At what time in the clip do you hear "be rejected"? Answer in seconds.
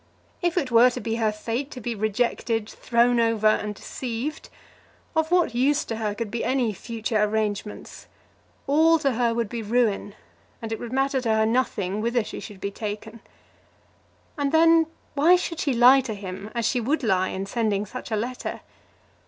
1.79-2.67